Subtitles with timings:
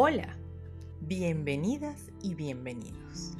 [0.00, 0.36] Hola,
[1.00, 3.32] bienvenidas y bienvenidos.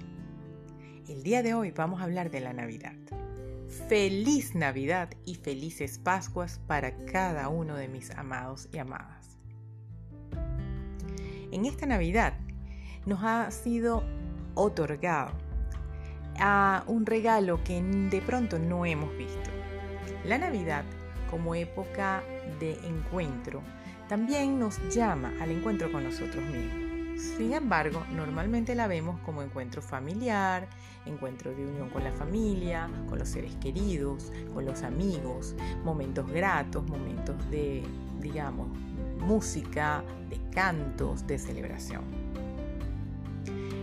[1.06, 2.96] El día de hoy vamos a hablar de la Navidad.
[3.88, 9.38] Feliz Navidad y felices Pascuas para cada uno de mis amados y amadas.
[11.52, 12.34] En esta Navidad
[13.06, 14.02] nos ha sido
[14.56, 15.30] otorgado
[16.40, 19.50] a un regalo que de pronto no hemos visto.
[20.24, 20.84] La Navidad
[21.30, 22.24] como época
[22.58, 23.62] de encuentro
[24.08, 26.88] también nos llama al encuentro con nosotros mismos.
[27.36, 30.68] Sin embargo, normalmente la vemos como encuentro familiar,
[31.04, 36.86] encuentro de unión con la familia, con los seres queridos, con los amigos, momentos gratos,
[36.88, 37.82] momentos de,
[38.20, 38.68] digamos,
[39.18, 42.04] música, de cantos, de celebración.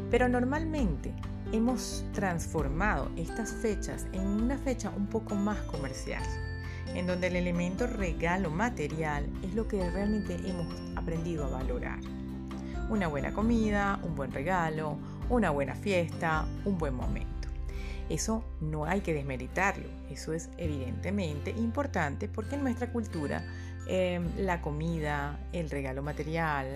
[0.10, 1.14] Pero normalmente
[1.52, 6.24] hemos transformado estas fechas en una fecha un poco más comercial
[6.94, 12.00] en donde el elemento regalo material es lo que realmente hemos aprendido a valorar.
[12.90, 14.98] Una buena comida, un buen regalo,
[15.30, 17.50] una buena fiesta, un buen momento.
[18.10, 23.44] Eso no hay que desmeritarlo, eso es evidentemente importante porque en nuestra cultura
[23.88, 26.68] em, la comida, el regalo material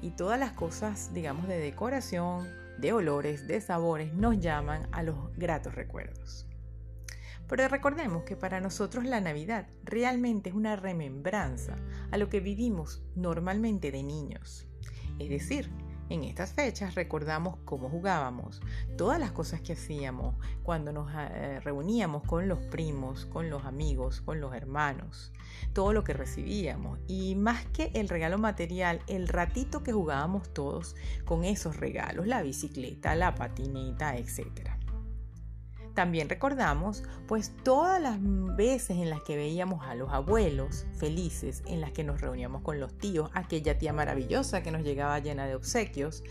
[0.00, 2.46] y todas las cosas, digamos, de decoración,
[2.78, 6.46] de olores, de sabores, nos llaman a los gratos recuerdos.
[7.48, 11.76] Pero recordemos que para nosotros la Navidad realmente es una remembranza
[12.10, 14.66] a lo que vivimos normalmente de niños.
[15.18, 15.70] Es decir,
[16.10, 18.62] en estas fechas recordamos cómo jugábamos,
[18.96, 24.22] todas las cosas que hacíamos cuando nos eh, reuníamos con los primos, con los amigos,
[24.22, 25.32] con los hermanos,
[25.74, 30.96] todo lo que recibíamos y más que el regalo material, el ratito que jugábamos todos
[31.26, 34.77] con esos regalos, la bicicleta, la patineta, etc.
[35.98, 38.18] También recordamos pues todas las
[38.56, 42.78] veces en las que veíamos a los abuelos felices, en las que nos reuníamos con
[42.78, 46.22] los tíos, aquella tía maravillosa que nos llegaba llena de obsequios,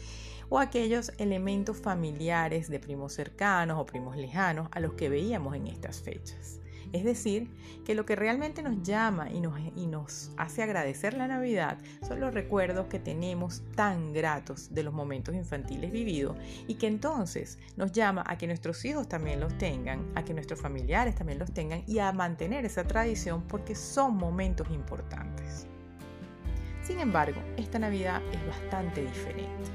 [0.48, 5.68] o aquellos elementos familiares de primos cercanos o primos lejanos a los que veíamos en
[5.68, 6.62] estas fechas.
[6.98, 7.52] Es decir,
[7.86, 11.78] que lo que realmente nos llama y nos, hace agradecer la Navidad
[12.08, 16.36] son los recuerdos que tenemos tan gratos de los momentos infantiles vividos
[16.68, 20.60] y que entonces nos llama a que nuestros hijos también los tengan, a que nuestros
[20.60, 25.68] familiares también los tengan y a mantener esa tradición porque son momentos importantes.
[26.82, 29.70] Sin embargo, esta Navidad es bastante diferente.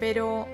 [0.00, 0.48] Pero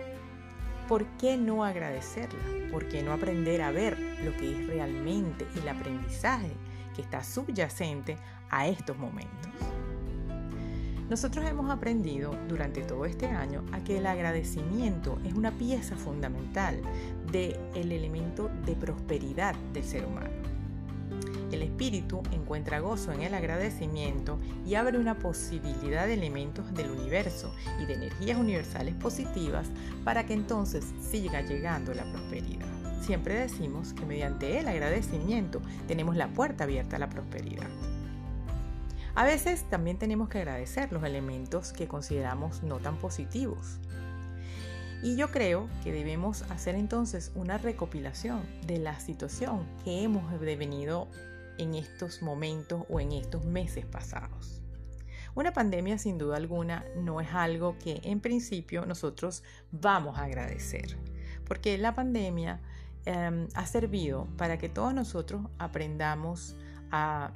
[0.91, 2.41] ¿por qué no agradecerla?
[2.73, 6.51] ¿Por qué no aprender a ver lo que es realmente el aprendizaje
[6.97, 8.17] que está subyacente
[8.51, 9.53] a estos momentos?
[11.09, 16.83] Nosotros hemos aprendido durante todo este año a que el agradecimiento es una pieza fundamental
[17.31, 20.60] del elemento de prosperidad del ser humano.
[21.53, 27.53] El espíritu encuentra gozo en el agradecimiento y abre una posibilidad de elementos del universo
[27.83, 29.67] y de energías universales positivas
[30.05, 32.67] para que entonces siga llegando la prosperidad.
[33.01, 37.69] Siempre decimos que mediante el agradecimiento tenemos la puerta abierta a la prosperidad.
[39.17, 43.81] A veces también tenemos que agradecer los elementos que consideramos no tan positivos.
[45.03, 51.09] Y yo creo que debemos hacer entonces una recopilación de la situación que hemos venido
[51.61, 54.61] en estos momentos o en estos meses pasados.
[55.35, 60.99] Una pandemia sin duda alguna no es algo que en principio nosotros vamos a agradecer,
[61.47, 62.61] porque la pandemia
[63.05, 66.57] em, ha servido para que todos nosotros aprendamos
[66.91, 67.33] a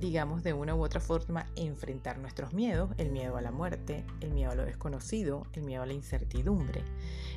[0.00, 4.30] digamos, de una u otra forma, enfrentar nuestros miedos, el miedo a la muerte, el
[4.30, 6.82] miedo a lo desconocido, el miedo a la incertidumbre,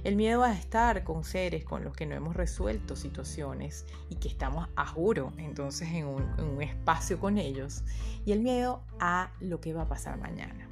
[0.04, 4.28] el miedo a estar con seres con los que no hemos resuelto situaciones y que
[4.28, 7.84] estamos a juro entonces en un, en un espacio con ellos,
[8.26, 10.68] y el miedo a lo que va a pasar mañana.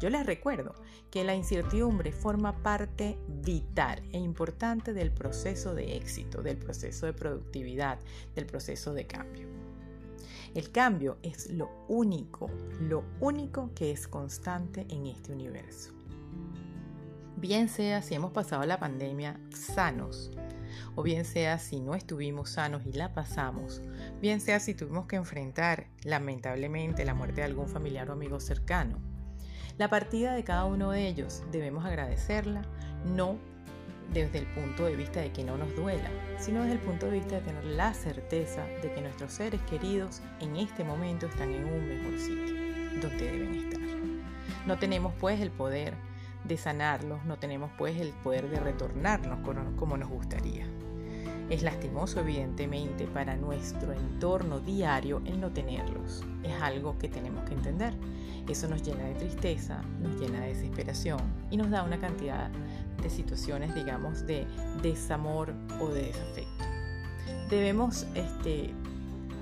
[0.00, 0.74] Yo les recuerdo
[1.12, 7.12] que la incertidumbre forma parte vital e importante del proceso de éxito, del proceso de
[7.12, 8.00] productividad,
[8.34, 9.46] del proceso de cambio.
[10.54, 15.92] El cambio es lo único, lo único que es constante en este universo.
[17.38, 20.30] Bien sea si hemos pasado la pandemia sanos,
[20.94, 23.80] o bien sea si no estuvimos sanos y la pasamos,
[24.20, 28.98] bien sea si tuvimos que enfrentar lamentablemente la muerte de algún familiar o amigo cercano.
[29.78, 32.62] La partida de cada uno de ellos debemos agradecerla,
[33.06, 33.38] no
[34.12, 37.12] desde el punto de vista de que no nos duela, sino desde el punto de
[37.12, 41.64] vista de tener la certeza de que nuestros seres queridos en este momento están en
[41.64, 42.54] un mejor sitio,
[43.00, 43.80] donde deben estar.
[44.66, 45.94] No tenemos pues el poder
[46.44, 49.40] de sanarlos, no tenemos pues el poder de retornarnos
[49.76, 50.66] como nos gustaría.
[51.52, 56.24] Es lastimoso, evidentemente, para nuestro entorno diario el no tenerlos.
[56.42, 57.92] Es algo que tenemos que entender.
[58.48, 61.20] Eso nos llena de tristeza, nos llena de desesperación
[61.50, 62.50] y nos da una cantidad
[63.02, 64.46] de situaciones, digamos, de
[64.80, 66.64] desamor o de desafecto.
[67.50, 68.70] Debemos este,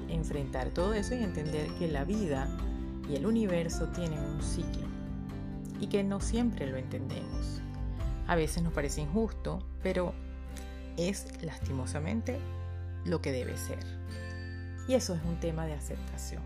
[0.09, 2.49] enfrentar todo eso y entender que la vida
[3.09, 4.89] y el universo tienen un ciclo
[5.79, 7.63] y que no siempre lo entendemos.
[8.27, 10.13] A veces nos parece injusto, pero
[10.97, 12.39] es lastimosamente
[13.05, 13.85] lo que debe ser.
[14.89, 16.43] Y eso es un tema de aceptación.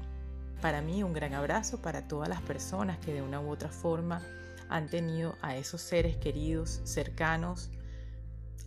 [0.61, 4.23] Para mí un gran abrazo para todas las personas que de una u otra forma
[4.69, 7.71] han tenido a esos seres queridos cercanos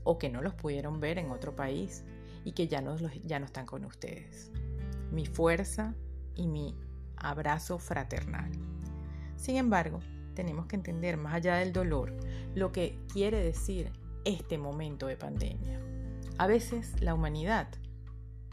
[0.03, 2.03] o que no los pudieron ver en otro país
[2.43, 2.95] y que ya no,
[3.25, 4.51] ya no están con ustedes.
[5.11, 5.95] Mi fuerza
[6.35, 6.75] y mi
[7.17, 8.51] abrazo fraternal.
[9.35, 9.99] Sin embargo,
[10.33, 12.15] tenemos que entender más allá del dolor
[12.53, 13.91] lo que quiere decir
[14.27, 15.79] este momento de pandemia.
[16.37, 17.69] A veces la humanidad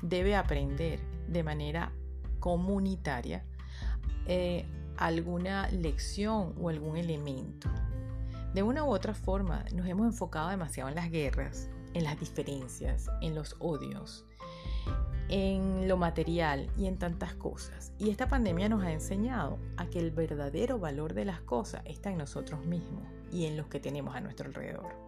[0.02, 1.92] debe aprender de manera
[2.38, 3.44] comunitaria
[4.26, 4.66] eh,
[4.96, 7.68] alguna lección o algún elemento.
[8.54, 13.08] De una u otra forma nos hemos enfocado demasiado en las guerras, en las diferencias,
[13.20, 14.24] en los odios,
[15.28, 17.92] en lo material y en tantas cosas.
[17.98, 22.12] Y esta pandemia nos ha enseñado a que el verdadero valor de las cosas está
[22.12, 25.03] en nosotros mismos y en los que tenemos a nuestro alrededor.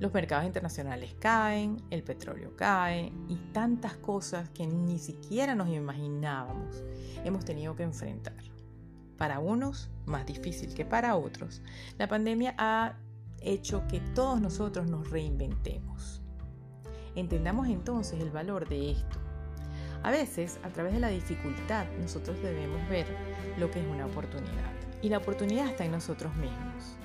[0.00, 6.82] Los mercados internacionales caen, el petróleo cae y tantas cosas que ni siquiera nos imaginábamos
[7.22, 8.42] hemos tenido que enfrentar.
[9.18, 11.60] Para unos más difícil que para otros,
[11.98, 12.94] la pandemia ha
[13.42, 16.22] hecho que todos nosotros nos reinventemos.
[17.14, 19.18] Entendamos entonces el valor de esto.
[20.02, 23.06] A veces, a través de la dificultad, nosotros debemos ver
[23.58, 24.72] lo que es una oportunidad.
[25.02, 26.96] Y la oportunidad está en nosotros mismos.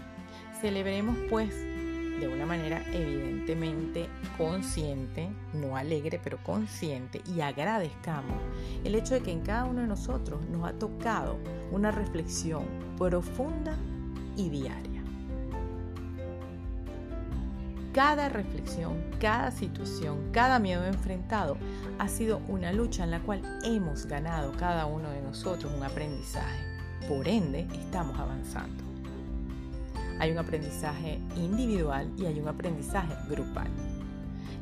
[0.62, 1.75] Celebremos pues
[2.20, 4.08] de una manera evidentemente
[4.38, 8.42] consciente, no alegre, pero consciente, y agradezcamos
[8.84, 11.38] el hecho de que en cada uno de nosotros nos ha tocado
[11.72, 12.66] una reflexión
[12.98, 13.78] profunda
[14.36, 14.96] y diaria.
[17.94, 21.56] Cada reflexión, cada situación, cada miedo enfrentado
[21.98, 26.76] ha sido una lucha en la cual hemos ganado cada uno de nosotros un aprendizaje.
[27.08, 28.85] Por ende, estamos avanzando.
[30.20, 33.68] Hay un aprendizaje individual y hay un aprendizaje grupal.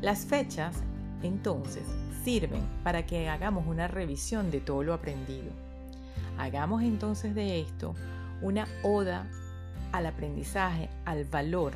[0.01, 0.83] Las fechas,
[1.21, 1.83] entonces,
[2.23, 5.51] sirven para que hagamos una revisión de todo lo aprendido.
[6.37, 7.93] Hagamos entonces de esto
[8.41, 9.27] una oda
[9.91, 11.73] al aprendizaje, al valor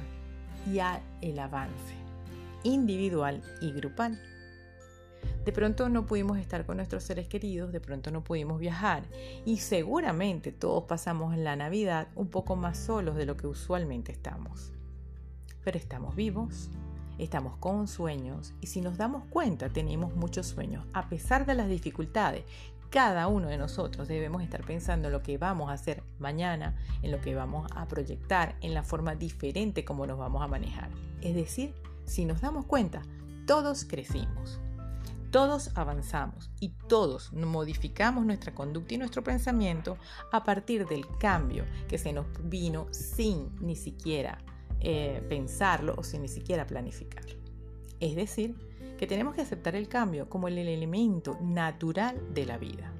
[0.72, 2.08] y al avance
[2.64, 4.20] individual y grupal.
[5.48, 9.04] De pronto no pudimos estar con nuestros seres queridos, de pronto no pudimos viajar
[9.46, 14.74] y seguramente todos pasamos la Navidad un poco más solos de lo que usualmente estamos.
[15.64, 16.70] Pero estamos vivos,
[17.18, 20.86] estamos con sueños y si nos damos cuenta tenemos muchos sueños.
[20.92, 22.44] A pesar de las dificultades,
[22.90, 27.12] cada uno de nosotros debemos estar pensando en lo que vamos a hacer mañana, en
[27.12, 30.90] lo que vamos a proyectar, en la forma diferente como nos vamos a manejar.
[31.22, 31.74] Es decir,
[32.06, 33.02] si nos damos cuenta,
[33.46, 34.60] todos crecimos.
[35.32, 39.98] Todos avanzamos y todos modificamos nuestra conducta y nuestro pensamiento
[40.32, 44.38] a partir del cambio que se nos vino sin ni siquiera
[44.80, 47.36] eh, pensarlo o sin ni siquiera planificarlo.
[48.00, 48.56] Es decir,
[48.98, 52.94] que tenemos que aceptar el cambio como el elemento natural de la vida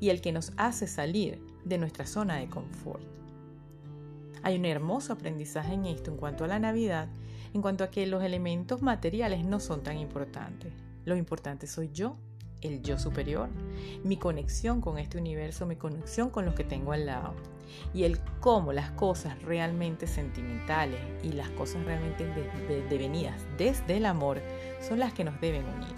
[0.00, 3.02] y el que nos hace salir de nuestra zona de confort.
[4.42, 7.08] Hay un hermoso aprendizaje en esto en cuanto a la Navidad,
[7.54, 10.72] en cuanto a que los elementos materiales no son tan importantes.
[11.04, 12.16] Lo importante soy yo,
[12.62, 13.50] el yo superior,
[14.04, 17.34] mi conexión con este universo, mi conexión con los que tengo al lado.
[17.92, 22.26] Y el cómo las cosas realmente sentimentales y las cosas realmente
[22.88, 24.40] devenidas desde el amor
[24.80, 25.94] son las que nos deben unir.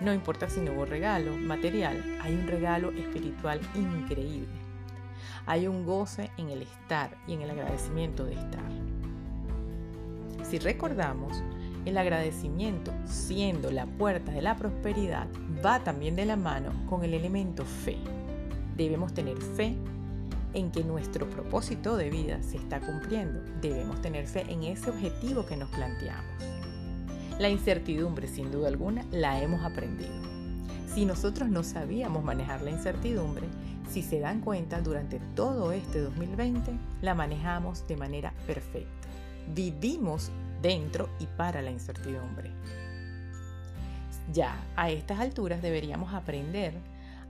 [0.00, 4.48] No importa si no hubo regalo material, hay un regalo espiritual increíble.
[5.46, 8.70] Hay un goce en el estar y en el agradecimiento de estar.
[10.48, 11.42] Si recordamos,
[11.84, 15.26] el agradecimiento, siendo la puerta de la prosperidad,
[15.64, 17.96] va también de la mano con el elemento fe.
[18.76, 19.74] Debemos tener fe
[20.54, 23.40] en que nuestro propósito de vida se está cumpliendo.
[23.60, 26.24] Debemos tener fe en ese objetivo que nos planteamos.
[27.38, 30.12] La incertidumbre, sin duda alguna, la hemos aprendido.
[30.94, 33.46] Si nosotros no sabíamos manejar la incertidumbre,
[33.90, 39.08] si se dan cuenta, durante todo este 2020 la manejamos de manera perfecta.
[39.54, 40.30] Vivimos
[40.62, 42.52] dentro y para la incertidumbre.
[44.32, 46.74] Ya a estas alturas deberíamos aprender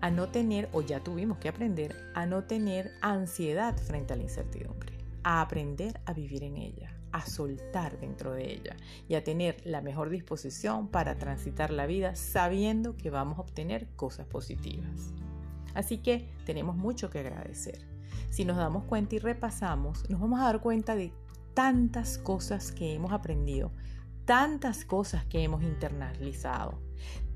[0.00, 4.24] a no tener, o ya tuvimos que aprender, a no tener ansiedad frente a la
[4.24, 8.76] incertidumbre, a aprender a vivir en ella, a soltar dentro de ella
[9.08, 13.88] y a tener la mejor disposición para transitar la vida sabiendo que vamos a obtener
[13.94, 15.12] cosas positivas.
[15.74, 17.86] Así que tenemos mucho que agradecer.
[18.30, 21.12] Si nos damos cuenta y repasamos, nos vamos a dar cuenta de
[21.54, 23.72] tantas cosas que hemos aprendido,
[24.24, 26.80] tantas cosas que hemos internalizado,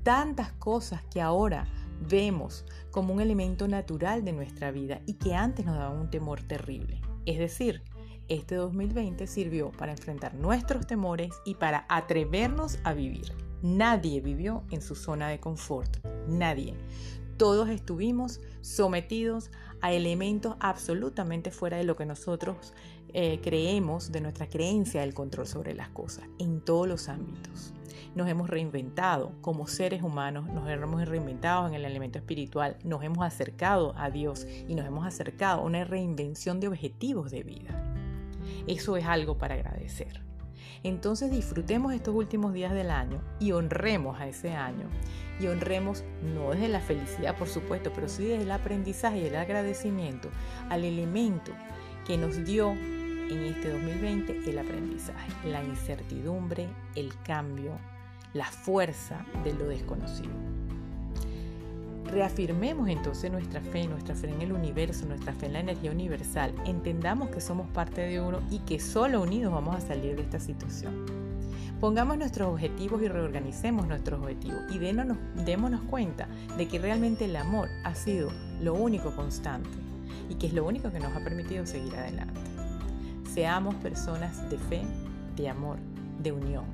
[0.03, 1.67] tantas cosas que ahora
[1.99, 6.41] vemos como un elemento natural de nuestra vida y que antes nos daban un temor
[6.43, 7.01] terrible.
[7.25, 7.81] Es decir,
[8.27, 13.33] este 2020 sirvió para enfrentar nuestros temores y para atrevernos a vivir.
[13.61, 15.97] Nadie vivió en su zona de confort,
[16.27, 16.75] nadie.
[17.37, 22.73] Todos estuvimos sometidos a elementos absolutamente fuera de lo que nosotros
[23.19, 27.73] eh, creemos, de nuestra creencia del control sobre las cosas, en todos los ámbitos.
[28.13, 33.25] Nos hemos reinventado como seres humanos, nos hemos reinventado en el elemento espiritual, nos hemos
[33.25, 37.95] acercado a Dios y nos hemos acercado a una reinvención de objetivos de vida.
[38.67, 40.21] Eso es algo para agradecer.
[40.83, 44.87] Entonces disfrutemos estos últimos días del año y honremos a ese año.
[45.39, 49.37] Y honremos no desde la felicidad, por supuesto, pero sí desde el aprendizaje y el
[49.37, 50.29] agradecimiento
[50.69, 51.51] al elemento
[52.05, 52.75] que nos dio
[53.29, 57.71] en este 2020 el aprendizaje, la incertidumbre, el cambio,
[58.33, 60.31] la fuerza de lo desconocido.
[62.05, 66.53] Reafirmemos entonces nuestra fe, nuestra fe en el universo, nuestra fe en la energía universal.
[66.65, 70.39] Entendamos que somos parte de uno y que solo unidos vamos a salir de esta
[70.39, 71.05] situación.
[71.81, 77.35] Pongamos nuestros objetivos y reorganicemos nuestros objetivos y démonos, démonos cuenta de que realmente el
[77.35, 78.31] amor ha sido
[78.61, 79.69] lo único constante
[80.29, 82.56] y que es lo único que nos ha permitido seguir adelante.
[83.37, 84.81] Seamos personas de fe,
[85.35, 85.77] de amor,
[86.23, 86.65] de unión.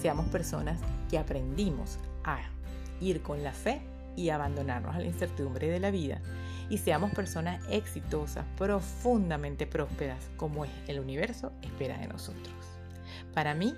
[0.00, 0.78] Seamos personas
[1.10, 2.38] que aprendimos a
[3.00, 3.80] ir con la fe
[4.14, 6.20] y abandonarnos a la incertidumbre de la vida
[6.70, 12.54] y seamos personas exitosas, profundamente prósperas, como es el universo espera de nosotros.
[13.34, 13.74] Para mí,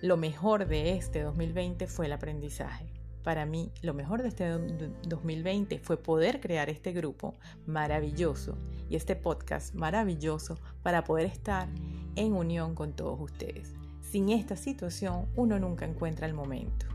[0.00, 2.95] lo mejor de este 2020 fue el aprendizaje.
[3.26, 7.34] Para mí, lo mejor de este 2020 fue poder crear este grupo
[7.66, 8.56] maravilloso
[8.88, 11.68] y este podcast maravilloso para poder estar
[12.14, 13.74] en unión con todos ustedes.
[14.00, 16.86] Sin esta situación, uno nunca encuentra el momento.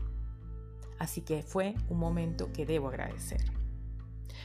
[0.98, 3.42] Así que fue un momento que debo agradecer.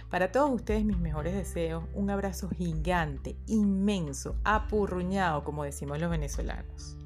[0.09, 6.97] Para todos ustedes mis mejores deseos, un abrazo gigante, inmenso, apurruñado, como decimos los venezolanos.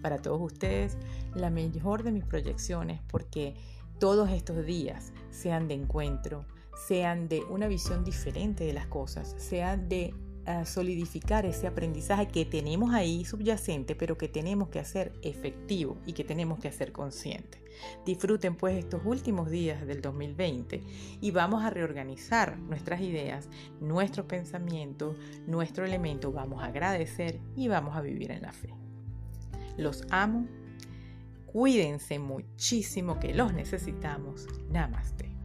[0.00, 0.96] Para todos ustedes,
[1.34, 3.56] la mejor de mis proyecciones porque
[3.98, 6.46] todos estos días sean de encuentro,
[6.86, 10.14] sean de una visión diferente de las cosas, sean de
[10.64, 16.24] solidificar ese aprendizaje que tenemos ahí subyacente, pero que tenemos que hacer efectivo y que
[16.24, 17.62] tenemos que hacer consciente.
[18.06, 20.82] Disfruten pues estos últimos días del 2020
[21.20, 23.50] y vamos a reorganizar nuestras ideas,
[23.80, 28.72] nuestros pensamientos, nuestro elemento, vamos a agradecer y vamos a vivir en la fe.
[29.76, 30.46] Los amo,
[31.58, 34.46] cuídense muchísimo que los necesitamos.
[34.70, 35.37] Namaste.